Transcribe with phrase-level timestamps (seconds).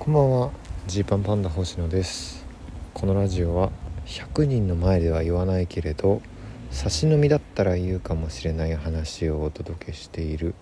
[0.00, 0.50] こんばんは。
[0.86, 2.46] ジーパンパンダ星野です。
[2.94, 3.70] このラジオは
[4.06, 6.22] 100人の前では言わないけれど
[6.70, 10.54] 差し飲みだったら言うかもしれない話をお届けしている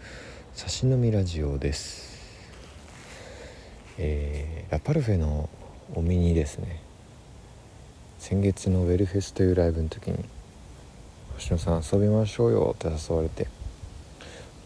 [0.54, 2.18] 差し飲みラジオです。
[3.96, 5.48] えー、ラパルフェの
[5.94, 6.82] お見にですね。
[8.18, 10.24] 先月のウェルフェスというライブの時に
[11.38, 13.46] 「星野さん遊びましょうよ」って誘われて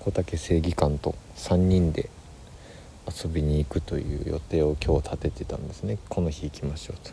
[0.01, 2.09] 小竹正義感と3人で
[3.07, 7.13] 遊びに行くという予定を今日立ててたんですねこの日行きましょうと。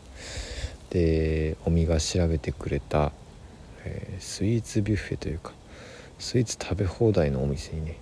[0.89, 3.11] でおみが調べてくれた、
[3.83, 5.51] えー、スイーツビュッフェというか
[6.17, 7.97] スイーツ食べ放題のお店にね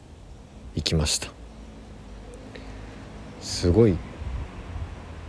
[0.76, 1.30] 行きました
[3.42, 3.98] すごい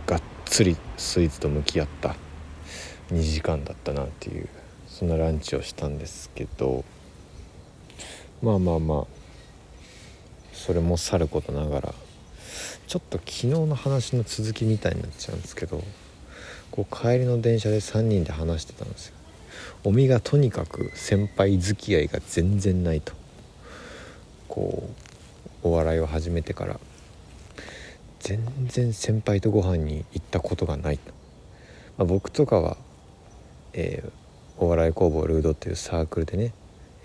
[0.05, 2.15] がっつりスイーツと向き合った
[3.11, 4.47] 2時間だったなっていう
[4.87, 6.83] そんなランチをしたんですけど
[8.41, 9.05] まあまあまあ
[10.53, 11.93] それもさることながら
[12.89, 15.83] ちょっと昨日の話の続きみたいになっちゃうんですけど
[16.71, 19.15] こう帰りの電車で3人で話してたんですよ。
[19.83, 23.13] おみがとにかく先輩付き合いが全然ないと。
[24.47, 24.89] こ
[25.63, 26.79] うお笑いを始めてから。
[28.19, 31.13] 全然先輩とご飯に行ったことがないと、
[31.97, 32.75] まあ、僕とかは、
[33.73, 34.11] えー、
[34.57, 36.53] お笑い工房ルードっていうサークルでね、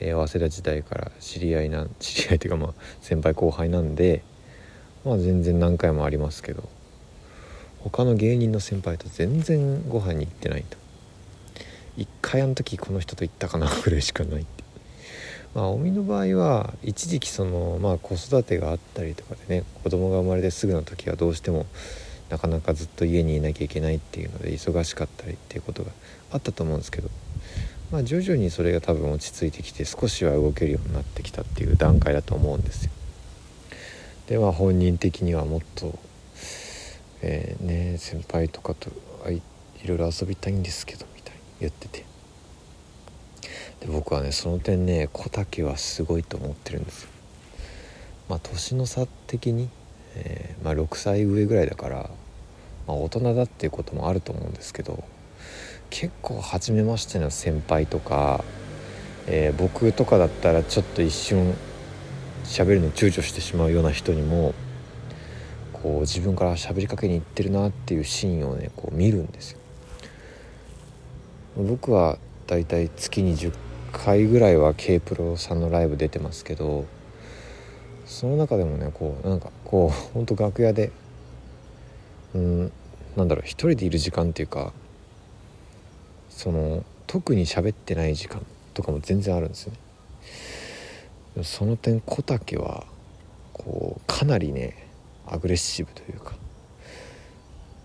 [0.01, 4.25] えー、早稲田時代から知り合いな知り合いというかまあ先輩後輩なんで
[5.05, 6.69] まあ全然何回もありますけど
[7.81, 10.79] 他の芸人の先輩と全然ご飯に行ってないと
[11.97, 14.65] 一回あの時この人と行ったかなぐらいしかないって
[15.55, 21.67] まあおみの場合は一時期そのまあ子育てがあったりとかでね子供が生まれてすぐの時はどうしても
[22.31, 25.93] なかなかずっと家にいなきゃいけないっていうので忙しかったりっていうことが
[26.33, 27.11] あったと思うんですけど
[27.93, 32.91] まあ徐々にそれが多分落ち着いてきて少しは動けるようになってきたっていう段階だと思うんですよ。
[34.28, 35.98] でまあ本人的にはもっと、
[37.22, 38.91] えー、ね先輩とかと
[39.30, 42.05] いろいろ遊びたいんですけどみたいに言ってて
[43.80, 47.11] で僕はねその点ね小竹はすごいと思ってるんですよ。
[48.29, 49.68] まあ年の差的に、
[50.14, 52.11] えー、まあ、6歳上ぐらいだから、
[52.86, 55.05] まあ、大人だっていうこともあると思うんですけど
[55.90, 58.42] 結構初めましての先輩とか、
[59.27, 61.55] えー、僕とかだったらちょっと一瞬
[62.45, 64.55] 喋るの躊躇してしまうような人にも
[65.73, 69.59] こう自分から喋りかけに行ってるなっていうシーンをねこう見るんですよ。
[71.57, 73.53] 僕はだいたい月に10
[73.93, 76.85] 回ぐらいは K プロさんのライブ出てますけど
[78.07, 80.91] その中でもねこうなんかこうほんと楽屋で
[82.35, 82.73] うん
[83.17, 84.73] なんだろう一人でいる時間っていうか
[86.29, 88.45] その特に喋ってない時間
[88.75, 89.79] とかも全然あるんですよね。
[91.42, 92.84] その点小竹は
[93.52, 94.89] こうかなりね
[95.27, 96.34] アグレッシブというか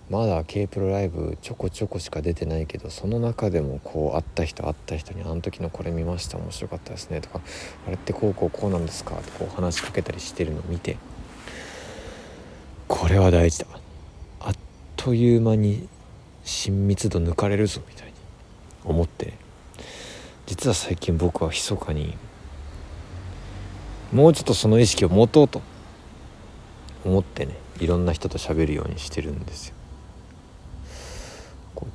[0.09, 7.41] まだ K プロライブちょこちょこしか出てないけどその中でもこう会った人会った人に「あの時のこれ見ました面白かったですね」とか
[7.87, 10.97] 「あれってこうこうこうなんですか」とこう話しかけたりしてるのを見て。
[12.89, 13.67] これは大事だ。
[14.39, 14.53] あっ
[14.97, 15.87] という間に
[16.43, 18.13] 親密度抜かれるぞみたいに
[18.83, 19.33] 思って。
[20.47, 22.17] 実は最近僕は密かに
[24.11, 25.61] もうちょっとその意識を持とうと。
[27.05, 29.75] 思ってねいろんな人と喋るようにしてるんですよ。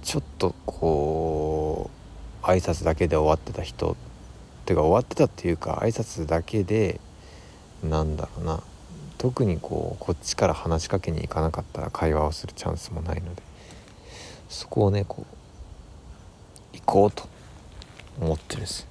[0.02, 1.90] ちょっとこ
[2.42, 3.96] う挨拶だけで終わってた人っ
[4.64, 7.00] てか終わってたっていうか挨拶だけで
[7.82, 8.62] なんだろうな。
[9.18, 13.42] 特にこうこっちから話しかけに行かなかったら会話をするチャンスもないので
[14.50, 15.24] そこをねこ
[16.72, 17.26] う行こうと
[18.20, 18.86] 思ってるんです。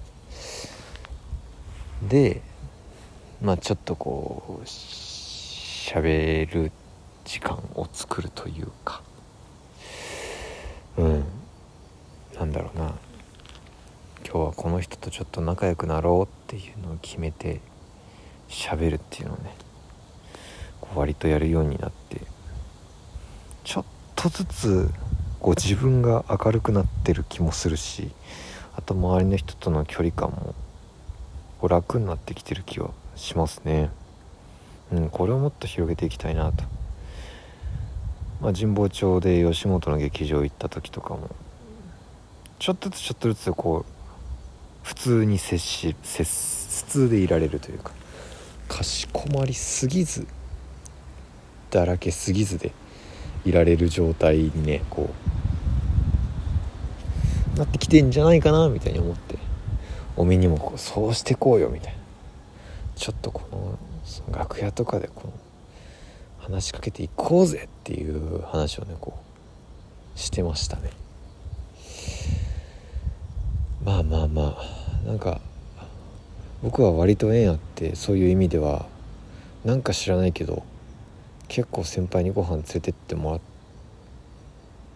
[2.07, 2.41] で
[3.43, 6.71] まあちょっとこう喋る
[7.25, 9.01] 時間を作るというか。
[10.97, 11.23] うん。
[12.35, 12.93] なんだろうな。
[14.25, 17.59] 今日はこの人とちょっと仲良くなろうっていうのを決めて
[18.47, 19.53] 喋るっていうのをね
[20.79, 22.21] こう割とやるようになって。
[23.65, 23.85] ちょっ
[24.15, 24.89] とずつ
[25.41, 28.11] こう自分が明るくなってる気もするし
[28.75, 30.55] あと周りの人との距離感も
[31.59, 33.89] こう楽になってきてる気はしますね。
[34.91, 36.63] うんこれをもっと広げていきたいなと。
[38.41, 41.29] まあ神保町で吉本の劇場行った時とかも
[42.59, 43.93] ちょっとずつちょっとずつこう
[44.83, 47.91] 普通に接し接普通でいられるというか
[48.67, 50.27] かしこまりすぎず
[51.71, 52.73] だらけすぎずで
[53.45, 55.09] いられる状態にねこ
[57.55, 59.37] うなってきてんじゃないかなみたいに思って
[60.15, 62.02] おみにもこうそうしてこうよみたいな。
[63.03, 65.33] ちょっとこの楽屋とかでこの
[66.37, 69.19] 話しかけていこうぜっていう話をねこ
[70.15, 70.89] うしてましたね。
[73.83, 75.41] まあまあまあなんか
[76.61, 78.85] 僕は割と縁あってそういう意味では
[79.65, 80.63] なんか知らないけど
[81.49, 83.41] 結構先輩にご飯連れてってもらっ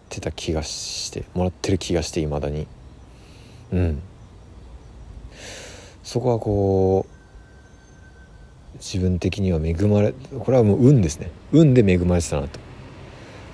[0.08, 2.66] てた気がしてもらってる気がしていまだに。
[3.70, 4.02] うん。
[6.02, 7.17] そこはこう
[8.78, 11.30] 自分的には恵まれこれはもう運ですね。
[11.52, 12.58] 運で恵まれてたなと、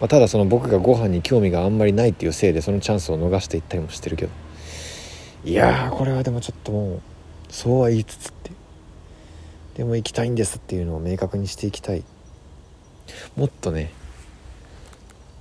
[0.01, 4.33] まあ、ただその僕がご飯に興味があんまりないっていうせいでそのチャンスを逃していったりもしてるけど。
[5.45, 7.01] いやこれはでもちょっともう
[7.51, 8.51] そうは言いつつって。
[9.77, 12.05] でも行きたいんですっていうのを明確にしていきたい。
[13.37, 13.93] もっとね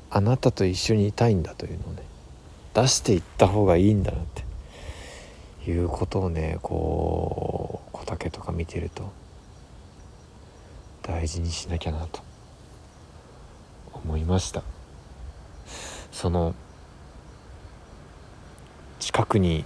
[0.09, 2.03] あなたと一緒にいたいんだというのをね
[2.74, 4.44] 出していった方がいいんだなって。
[5.65, 9.12] いうことをねこう小竹とか見てると
[11.03, 12.21] 大事にしなきゃなと
[13.94, 14.63] 思いました。
[16.11, 16.55] その
[19.00, 19.65] 近くに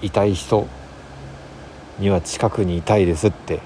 [0.00, 0.66] いたい人
[1.98, 3.60] には近くにいたいですって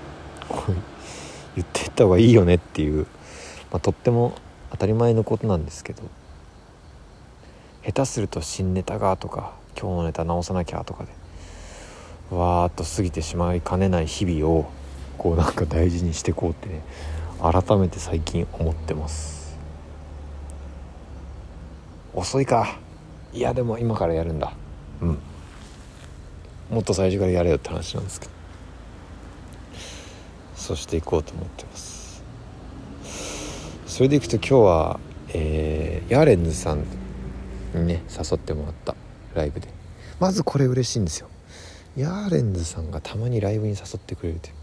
[1.54, 3.06] 言ってった方がいいよねっていう、
[3.70, 4.34] まあ、とっても
[4.70, 6.02] 当たり前のことなんですけど
[7.84, 11.10] 下手すると新ネタがとか今日のネタ直さなきゃとかで
[12.34, 14.70] わーっと過ぎてしまいかねない日々を
[15.18, 16.82] こうなんか大事にしていこうってね
[17.40, 19.58] 改めて最近思ってます。
[22.14, 22.78] 遅いか。
[23.32, 24.52] いやでも今からやるんだ。
[25.00, 25.18] うん。
[26.70, 28.32] もっと最初からやれよって話なんですけど。
[30.54, 32.22] そしていこうと思ってます。
[33.86, 35.00] それでいくと今日は、
[35.30, 36.84] えー、ヤーレンズさん
[37.74, 38.94] にね誘ってもらった
[39.34, 39.68] ライブで。
[40.20, 41.28] まずこれ嬉しいんですよ。
[41.96, 44.54] ヤーレンズさんがたまにライブに誘ってくれるという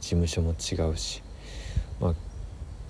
[0.00, 1.22] 事務所も違うし
[2.00, 2.14] まあ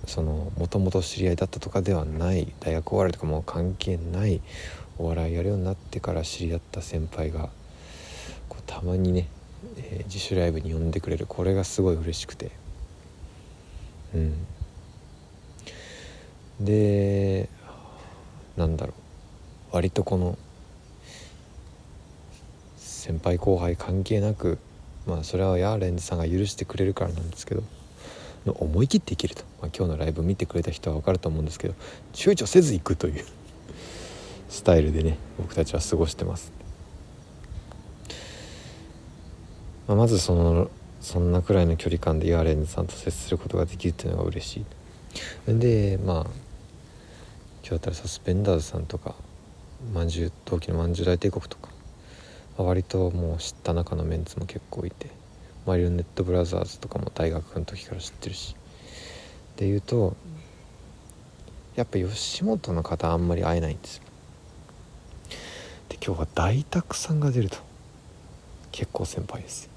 [0.07, 4.41] そのもともと知り合いだったとかではない大学お笑いとかも関係ない
[4.97, 7.49] お笑いやるようになってから知り合った先輩が
[8.49, 9.27] こうたまにね、
[9.77, 11.25] えー、自主ライブに呼んでくれる。
[11.25, 12.51] これがすごい嬉しくて。
[14.13, 14.33] うん。
[16.59, 17.49] で
[18.57, 18.93] なんだろ
[19.71, 19.75] う。
[19.75, 20.37] 割とこの
[22.77, 24.59] 先輩後輩関係なく
[25.05, 27.63] まあそれはヤーレンズさんが許してくれるからなんですけど
[28.45, 31.75] 思い切っていけると、まあ、今日のライブ見てくれた人は分かると思うんですけど
[32.13, 33.25] 躊躇せず行くという
[34.49, 36.51] スタイルでね僕たちは過ごしてます、
[39.87, 40.71] まあ、まずその
[41.01, 44.65] そんなくらいの距離感でヤーレンズさんと接することができるっていうのが嬉し
[45.47, 45.59] い。
[45.59, 46.15] でまあ
[47.63, 49.15] 今日だったらサスペンダーズさんとか
[49.93, 51.69] まんじゅう同期のまんじゅう大帝国とか
[52.61, 55.09] 割ともう知った中のメンツも結構いて
[55.65, 58.55] マリオネットブラザーズとかも大学の時から知ってるし。
[59.57, 60.15] でいうと
[61.75, 64.03] やっぱ吉本の方あんまり会えないんですよ。
[65.89, 67.57] で今日は大沢さんが出ると。
[68.71, 69.69] 結構先輩です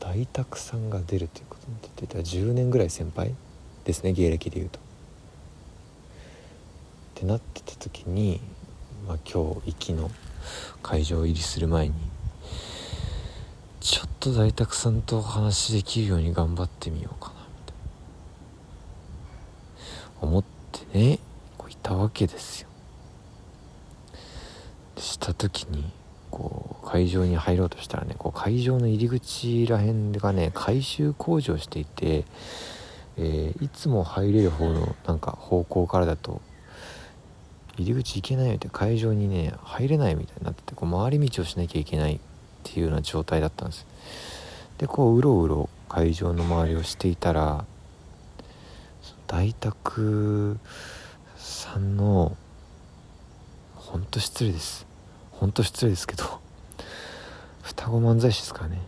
[0.00, 3.34] 大沢さんが出るということになってたら10年ぐらい先輩
[3.84, 4.78] ですね芸歴でいうと。
[4.78, 4.82] っ
[7.14, 8.40] てなってた時に、
[9.06, 10.10] まあ、今日行きの
[10.82, 11.94] 会場入りする前に
[13.80, 17.76] ちょっと大沢さんとお話できるように頑張ってみようかなみたい
[20.20, 20.28] な。
[20.28, 21.18] 思ってね
[21.56, 22.68] こういたわけですよ。
[24.96, 25.90] した時に
[26.30, 32.24] こう会場に入ろうとしたらねこう会場の入り口らへんがね改修工事をしていて、
[33.16, 36.40] えー、いつも入れる方のなんか方向からだと
[37.76, 42.18] 入り口行けないよって会場にね入れないみたいになっててこう回り道をしなきゃいけないっ
[42.62, 43.86] ていうような状態だったんです。
[44.78, 47.64] でこううろうろ会場の周りをしていたら
[49.26, 50.56] 大沢
[51.36, 52.36] さんの
[53.74, 54.86] ほんと失礼です。
[55.32, 56.24] ほんと失礼ですけど
[57.62, 58.80] 双子漫才師ですからね。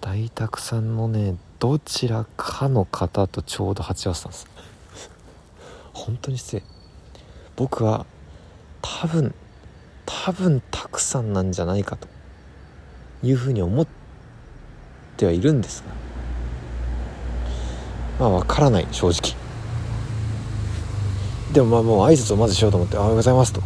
[0.00, 4.48] 大沢さんのねどちらかの方とちょうど鉢合わせたんです。
[5.92, 6.62] 本当に失礼。
[7.60, 8.06] 僕は
[8.80, 9.34] 多分
[10.06, 12.08] 多分たくさんなんじゃないかと
[13.22, 13.86] いうふうに思っ
[15.18, 15.84] てはいるんです
[18.18, 19.36] がまあ分からない正直。
[21.52, 23.60] でもまあもう挨拶をまずしようと思って「おはようございます」と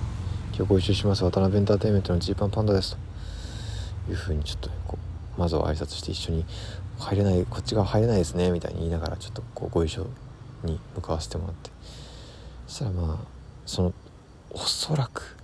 [0.56, 2.96] 「今日ご一緒します渡辺エンターテインメントのジーパンパンダです」
[4.08, 4.10] と。
[4.10, 4.96] いうふうにちょっとこ
[5.36, 6.46] うまずは挨拶して一緒に
[6.98, 10.06] 「入れないこっち側入れないですね」みたいに言いながらちょっとこうご一緒
[10.62, 11.70] に向かわせてもらって。
[12.66, 13.33] そしたらまあ
[13.66, 13.92] その
[14.50, 15.36] おそらく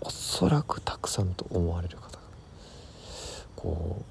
[0.00, 2.18] おそらくたくさんと思われる方が
[3.56, 4.04] こう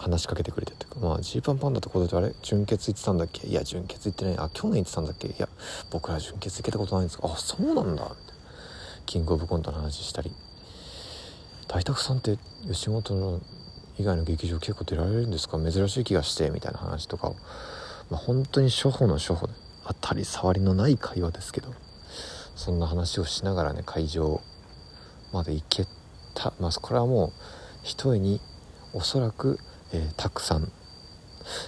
[0.00, 3.48] 話しかけてくれてというかまあジーパンパンダってことであれ純潔行ってたんだっけ？
[3.48, 4.38] いや純潔行ってない。
[4.38, 5.28] あ去年行ってたんだっけ？
[5.28, 5.48] いや
[5.90, 7.28] 僕ら純潔行けたことないんですか？
[7.32, 7.90] あそうなんだ。
[7.92, 8.14] みたいな
[9.06, 10.30] キングオブコントの話したり
[11.66, 13.40] 大沢さんって吉本の
[13.98, 15.58] 以外の劇場結構出られるんですか？
[15.58, 17.36] 珍しい気がしてみたいな話とかを、
[18.10, 19.52] まあ、本当に初歩の初歩で。
[19.88, 21.72] 当たり障りのない会話ですけど
[22.54, 24.40] そんな話をしながらね会場
[25.32, 25.86] まで行け
[26.34, 26.52] た。
[26.60, 27.32] まあこれはもう
[27.82, 28.40] 一重に
[28.92, 29.58] おそらく、
[29.92, 30.70] えー、たくさん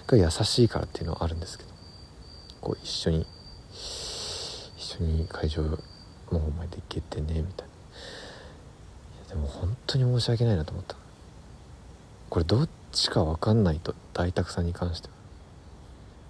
[0.06, 1.70] が優しいからっていうのはあるんですけど
[2.60, 3.26] こう一緒に
[3.72, 5.78] 一緒に会場の
[6.38, 7.74] 方まで行けてねみたいな。
[9.28, 10.96] でも本当に申し訳ないなと思った。
[12.28, 15.19] これどっちか分かんないと大沢さんに関しては。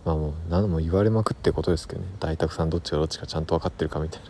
[0.05, 2.07] まあもう何も言われまくってことですけどね。
[2.21, 4.27] 大沢さんどっちがどっちかちゃんと分かってるかみたいな。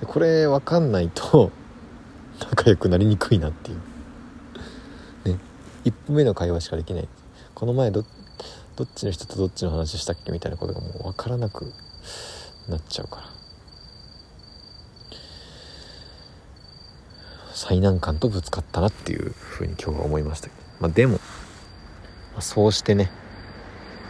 [0.00, 1.50] でこれ分かんないと
[2.50, 5.28] 仲良くなりにくいなっていう。
[5.28, 5.38] ね。
[5.84, 7.08] 一歩目の会話しかできない。
[7.54, 8.04] この前ど
[8.76, 11.72] どっちの人とどっちの話したっけみたいなことがもう分からなく
[12.68, 13.42] なっちゃうから。
[17.54, 21.14] 最難関とぶつかったなっていうふうに今日は思いましたけど、まあ、でも、
[22.32, 23.10] まあ、そうしてね、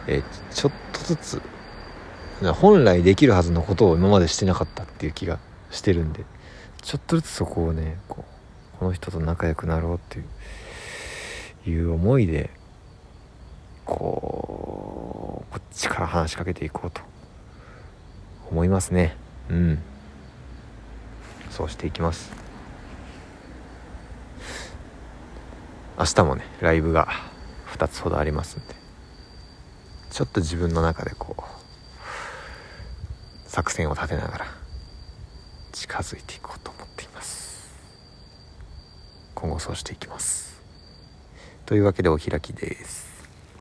[0.07, 1.41] えー、ちょっとずつ
[2.53, 5.39] 本来できるはずのことを今までしてなかったっていう気が
[5.71, 6.25] してるんで
[6.81, 8.25] ちょっとずつそこをねこ
[8.75, 10.25] うこの人と仲良くなろうっていう
[11.65, 12.49] いう思いで
[13.85, 17.01] こうこっちから話しかけていこうと
[18.51, 19.15] 思いますね。
[19.49, 19.79] うん。
[21.49, 22.31] そうしていきます。
[25.97, 27.07] 明日もねライブが
[27.75, 28.82] 2つほどありますんで。
[30.13, 31.41] ちょっと自分の中でこう
[33.49, 34.45] 作戦を立てながら
[35.71, 37.73] 近づいていこうと思っています。
[39.33, 40.61] 今後そうしていきます。
[41.65, 43.12] というわけでお開きです。